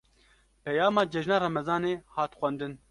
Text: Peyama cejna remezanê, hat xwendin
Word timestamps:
Peyama 0.69 1.03
cejna 1.17 1.37
remezanê, 1.45 1.95
hat 2.19 2.31
xwendin 2.41 2.73